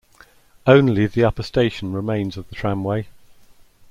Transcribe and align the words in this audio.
Only 0.65 1.05
the 1.05 1.23
upper 1.25 1.43
station 1.43 1.93
remains 1.93 2.35
of 2.35 2.49
the 2.49 2.55
tramway. 2.55 3.05